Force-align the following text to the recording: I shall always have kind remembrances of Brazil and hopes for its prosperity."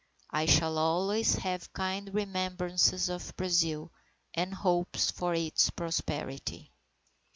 I 0.31 0.47
shall 0.47 0.79
always 0.79 1.35
have 1.35 1.71
kind 1.73 2.11
remembrances 2.11 3.07
of 3.07 3.37
Brazil 3.37 3.91
and 4.33 4.51
hopes 4.51 5.11
for 5.11 5.35
its 5.35 5.69
prosperity." 5.69 6.71